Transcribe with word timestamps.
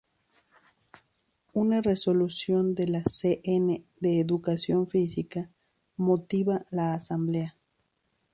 Una 1.53 1.79
resolución 1.83 2.73
de 2.73 2.87
la 2.87 3.03
C. 3.03 3.39
N. 3.43 3.85
de 3.99 4.19
Educación 4.19 4.87
Física, 4.89 5.51
motiva 5.95 6.65
la 6.71 6.95
Asamblea. 6.95 7.55